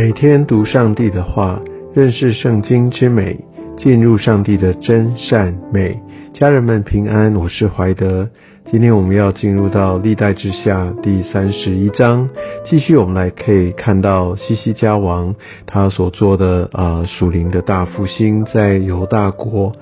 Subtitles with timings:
[0.00, 1.60] 每天读上帝的话，
[1.92, 3.38] 认识圣经之美，
[3.76, 6.00] 进入上帝的真善美。
[6.32, 8.26] 家人们平安，我是怀德。
[8.72, 12.30] 今天我们要进入到历代之下第三十一章，
[12.64, 15.34] 继续我们来可以看到西西家王
[15.66, 19.74] 他所做的啊属灵的大复兴，在犹大国。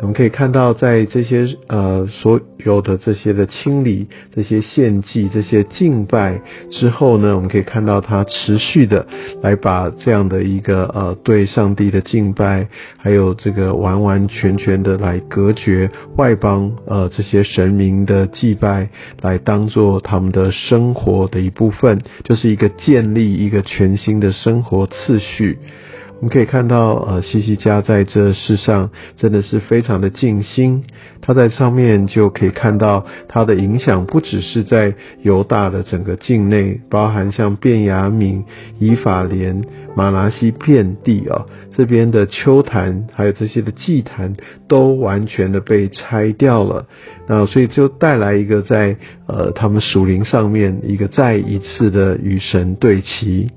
[0.00, 9.06] 我们可以看到，在这些呃所有的这些的清理、这些献祭、这些敬拜之后呢，我们可以看到他持续的
[9.40, 18.90] 来把这样的一个呃对上帝的敬拜，还有这个完完全全的来隔绝外邦呃这些神明的祭拜，
[19.22, 25.58] 来当做他们的生活的一部分，就是一个建立一个全新的生活次序。
[26.20, 30.84] 我们可以看到，呃，西西家在这世上真的是非常的尽心。
[31.20, 38.44] 他在上面就可以看到他的影响，不只是在犹大的整个境内，包含像便雅敏、
[38.78, 41.44] 以法莲、马拿西遍地啊，
[41.76, 44.34] 这边的丘坛还有这些的祭坛
[44.66, 46.86] 都完全的被拆掉了。
[47.26, 53.50] 那所以就带来一个在呃他们属灵上面一个再一次的与神对齐。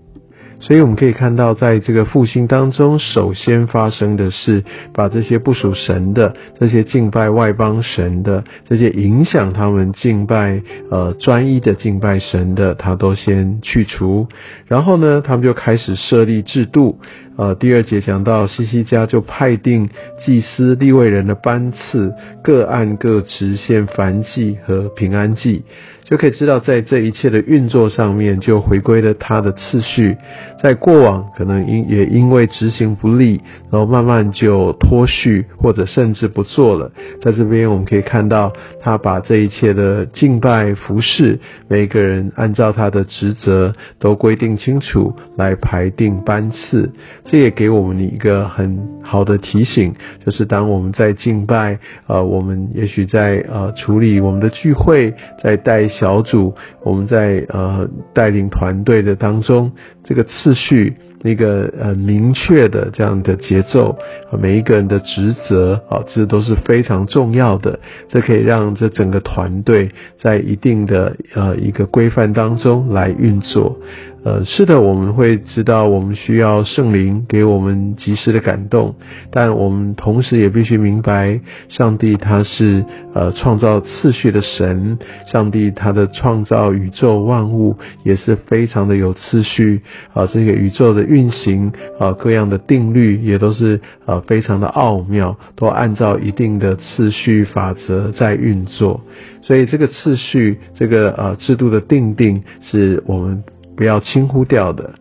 [0.60, 14.28] 所以我们可以看到，在这个复兴当中，首先发生的是把这些不属神的、这些敬拜外邦神的、这些影响他们敬拜呃专一的敬拜神的，他都先去除。
[14.66, 17.00] 然后呢，他们就开始设立制度。
[17.38, 19.90] 呃，第二节讲到西西家就派定
[20.26, 22.12] 祭司、立位人的班次，
[22.44, 25.64] 各按各职献燔祭和平安祭。
[26.10, 30.16] 就可以知道，在这一切的运作上面，就回归了他的次序。
[30.64, 36.90] 在过往，可能因也因为执行不力，然后慢慢就脱序，或者甚至不做了。
[37.22, 46.90] 在这边，我们可以看到，他把这一切的敬拜服饰，每个人按照他的职责都规定清楚，来排定班次。
[47.26, 49.94] 这也给我们一个很好的提醒，
[50.26, 51.78] 就是当我们在敬拜，
[52.08, 55.86] 呃，我们也许在呃处理我们的聚会，在带。
[56.00, 56.54] 小组，
[56.84, 59.72] 我们在呃带领团队的当中，
[60.04, 60.94] 这个次序，
[61.24, 63.98] 一个呃明确的这样的节奏，
[64.40, 67.80] 每一个人的职责啊，这都是非常重要的。
[68.10, 73.78] 这可以让这整个团队在一定的呃一个规范当中来运作。
[74.24, 78.94] 呃，是的，我们会知道我们需要圣灵给我们及时的感动，
[79.32, 81.40] 但我们同时也必须明白，
[81.70, 82.84] 上帝他是
[83.14, 85.00] 呃创造次序的神，
[85.32, 89.82] 上帝他的创造宇宙万物也是非常的有次序
[90.14, 99.00] 啊，这个宇宙的运行啊，各样的定律也都是呃非常的奥妙，都按照一定的次序法则在运作，
[99.42, 103.42] 所以这个次序，这个呃制度的定定是我们。
[103.78, 104.96] 不要轻忽掉的。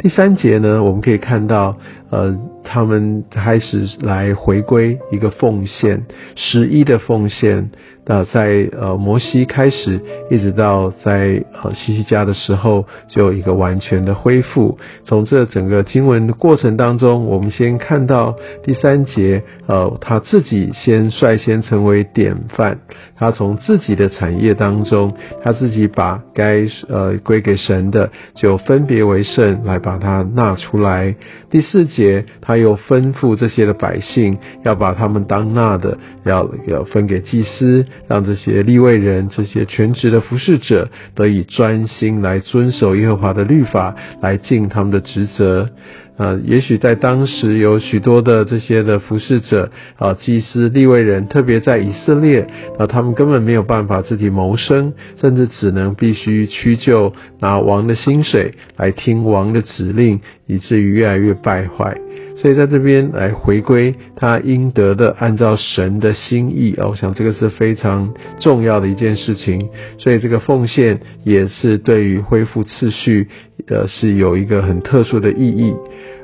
[0.00, 1.76] 第三节呢，我们可以看到，
[2.10, 6.06] 呃，他们开始来回归一个奉献，
[6.36, 7.70] 十一的奉献。
[8.08, 14.78] 那在呃摩西开始，一直到在呃西西家的时候，就有一个完全的恢复。
[15.04, 22.78] 从这整个经文的过程当中，我们先看到第三节，呃，他自己先率先成为典范。
[23.16, 31.14] 他从自己的产业当中，他自己把该呃归给神的，就分别为圣，来把它纳出来。
[31.50, 37.84] 第四节，他又吩咐这些的百姓，要把他们当纳的，要要分给祭司。
[38.06, 45.70] 让这些立位人、这些全职的服侍者得以专心来遵守耶和华的律法，来尽他们的职责。
[46.16, 52.44] 啊，也许在当时有许多的这些的服侍者啊，祭司、立位人，特别在以色列
[52.76, 61.96] 啊，他们根本没有办法自己谋生，甚至只能必须屈就拿王的薪水来听王的指令，以至于越来越败坏。
[62.40, 69.68] 所以在这边来回归他应得的，按照神的心意啊，我想这个是非常重要的一件事情。
[69.98, 73.28] 所以这个奉献也是对于恢复次序，
[73.66, 75.74] 的，是有一个很特殊的意义。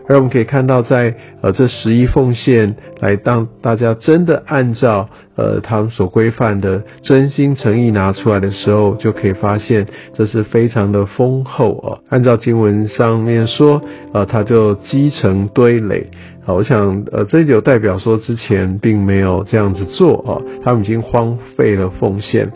[0.09, 11.99] 而我们可以看到，在呃这十一奉献来当大家真的按照呃他们所规范的真心诚意拿出来的时候，就可以发现这是非常的丰厚啊。
[12.11, 13.81] 按照经文上面说，
[14.13, 16.07] 呃，它就积成堆垒
[16.45, 16.53] 啊。
[16.53, 22.53] 我想呃这就代表说之前并没有这样子做啊，他们已经荒废了奉献。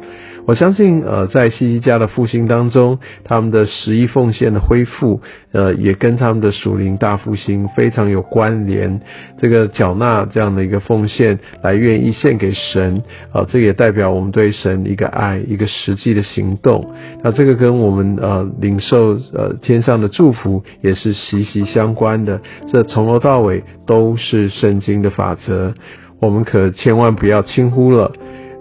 [0.48, 5.20] 我相信，呃，在西西家的复兴当中，他们的十一奉献的恢复，
[5.52, 8.98] 呃，也跟他们的属灵大复兴非常有关联。
[9.38, 16.94] 这个缴纳这样的一个奉献，来愿意献给神，啊，这也代表我们对神一个爱，一个实际的行动。
[17.22, 22.40] 那这个跟我们呃领受呃天上的祝福也是息息相关的。
[22.72, 25.74] 这从头到尾都是圣经的法则，
[26.22, 28.10] 我们可千万不要轻忽了。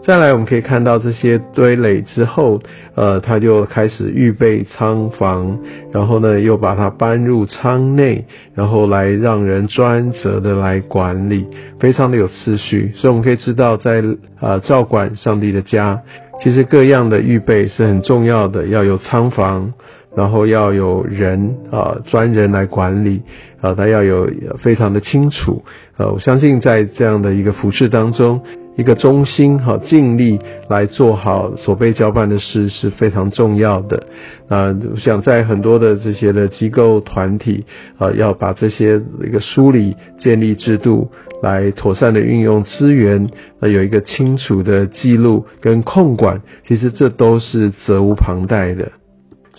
[0.07, 2.61] 再来，我们可以看到这些堆垒之后，
[2.95, 5.59] 呃，他就开始预备仓房，
[5.91, 8.23] 然后呢，又把它搬入仓内，
[8.55, 11.45] 然后来让人专责的来管理，
[11.81, 12.93] 非常的有次序。
[12.95, 14.01] 所以我们可以知道，在
[14.39, 16.01] 呃照管上帝的家，
[16.41, 19.73] 其实各样的预备是很重要的，要有仓房，
[20.15, 23.21] 然后要有人啊专人来管理，
[23.59, 25.65] 啊，他要有非常的清楚。
[25.97, 28.39] 呃，我相信在这样的一个服饰当中。
[28.77, 30.39] 一个中心哈，尽力
[30.69, 34.03] 来做好所被交办的事是非常重要的。
[34.47, 37.65] 啊，我想在很多的这些的机构团体
[37.97, 41.09] 啊，要把这些一个梳理、建立制度，
[41.41, 43.27] 来妥善的运用资源，
[43.59, 48.91] 啊，有一个清楚的记录跟控管，其实这都是责无旁贷的。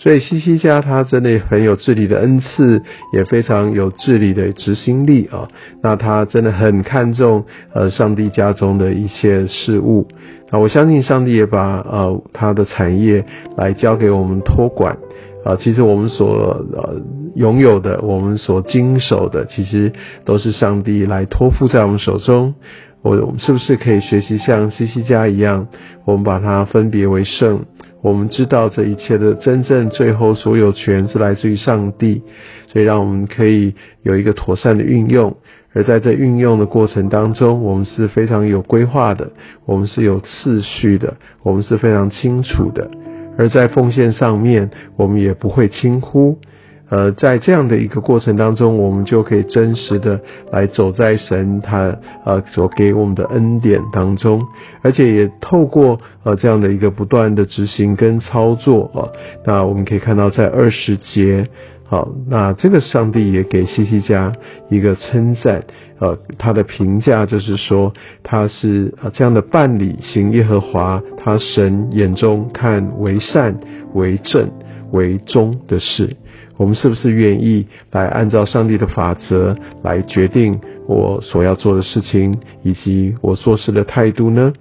[0.01, 2.81] 所以西西家他真的很有治理的恩赐，
[3.13, 5.49] 也非常有治理的执行力啊。
[5.83, 7.43] 那他真的很看重
[7.73, 10.07] 呃上帝家中的一切事物。
[10.51, 13.25] 那我相信上帝也把呃他的产业
[13.57, 14.97] 来交给我们托管
[15.43, 15.57] 啊。
[15.57, 17.01] 其实我们所呃
[17.35, 19.91] 拥有的，我们所经手的，其实
[20.23, 22.55] 都是上帝来托付在我们手中。
[23.01, 25.67] 我我们是不是可以学习像西西家一样，
[26.05, 27.65] 我们把它分别为圣？
[28.01, 32.21] 我们知道这一切的真正最后所有权是来自于上帝，
[32.67, 33.73] 所以让我们可以
[34.03, 35.35] 有一个妥善的运用。
[35.73, 39.31] 而在这运用的过程当中，我们是非常有规划的，
[39.65, 42.89] 我们是有次序的，我们是非常清楚的。
[43.37, 46.39] 而在奉献上面，我们也不会轻忽。
[46.89, 50.19] 呃，在这样的一个过程当中，我们就可以真实的
[50.51, 51.95] 来走在神他
[52.25, 54.41] 呃所给我们的恩典当中，
[54.81, 59.05] 而且也透过呃这样的一个不断的执行跟操作啊，
[59.45, 61.47] 那我们可以看到在二十节，
[61.85, 64.33] 好，那这个上帝也给西西家
[64.69, 65.63] 一个称赞，
[65.99, 67.93] 呃，他的评价就是说
[68.23, 73.55] 他是呃这样的办理行耶和华他神眼中看为善
[73.93, 74.49] 为正
[74.91, 76.17] 为忠的事。
[76.59, 84.51] 我们是不是愿意来按照上帝的法则来决定我所要做的事情，以及我做事的态度呢？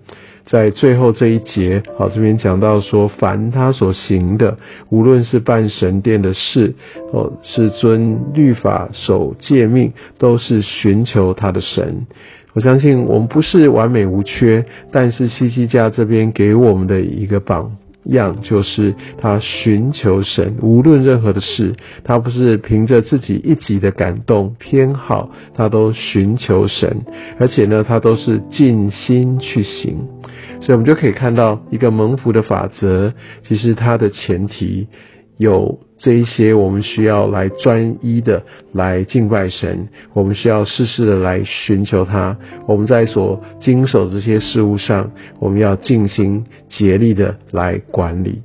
[0.47, 4.57] 在最后这一节，好，这边讲到说，凡他所行的，
[4.91, 6.73] 无论是办神殿的事，
[7.13, 12.07] 哦，是遵律法、守诫命，都是寻求他的神。
[12.55, 17.77] 我相信我们不是完美无缺，但是西西家这边给我们的一个榜。
[18.09, 21.75] 样就是他寻求神，无论任何的事，
[22.05, 27.05] 他不是凭着自己一己的感动偏好，他都寻求神，
[27.39, 29.99] 而且呢，他都是尽心去行。
[30.61, 33.13] 所以，我们就可以看到一个蒙福的法则，
[33.47, 34.89] 其实它的前提
[35.37, 35.79] 有。
[35.99, 38.41] 这一些我们需要来专一的
[38.73, 42.37] 来敬拜神，我们需要事事的来寻求他。
[42.67, 45.11] 我们在所经手的这些事物上，
[45.41, 48.41] 我们要尽心竭力的来管理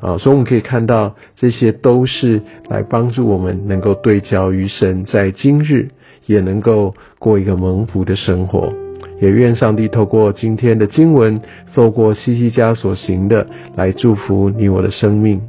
[0.00, 0.18] 啊。
[0.18, 5.88] 所以我们可以看到，这些都是来帮助我们能够对焦于神，在今日
[6.26, 8.72] 也能够过一个蒙福的生活。
[9.20, 11.40] 也愿上帝透过今天的经文，
[11.74, 15.40] 透过西西家所行的，来祝福你我的生命。